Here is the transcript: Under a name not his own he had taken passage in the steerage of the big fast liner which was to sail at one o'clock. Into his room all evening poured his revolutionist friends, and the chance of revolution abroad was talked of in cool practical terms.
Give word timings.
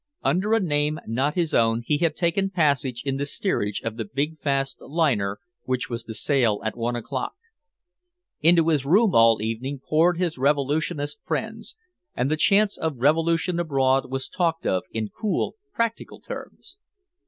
Under 0.23 0.55
a 0.55 0.59
name 0.59 0.99
not 1.05 1.35
his 1.35 1.53
own 1.53 1.83
he 1.85 1.99
had 1.99 2.15
taken 2.15 2.49
passage 2.49 3.03
in 3.05 3.17
the 3.17 3.25
steerage 3.27 3.81
of 3.83 3.97
the 3.97 4.03
big 4.03 4.39
fast 4.39 4.81
liner 4.81 5.39
which 5.65 5.91
was 5.91 6.03
to 6.05 6.15
sail 6.15 6.59
at 6.65 6.75
one 6.75 6.95
o'clock. 6.95 7.33
Into 8.39 8.69
his 8.69 8.83
room 8.83 9.13
all 9.13 9.43
evening 9.43 9.77
poured 9.87 10.17
his 10.17 10.39
revolutionist 10.39 11.19
friends, 11.23 11.75
and 12.15 12.31
the 12.31 12.35
chance 12.35 12.79
of 12.79 12.97
revolution 12.97 13.59
abroad 13.59 14.09
was 14.09 14.27
talked 14.27 14.65
of 14.65 14.81
in 14.91 15.09
cool 15.09 15.55
practical 15.71 16.19
terms. 16.19 16.77